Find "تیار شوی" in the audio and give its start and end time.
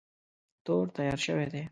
0.95-1.47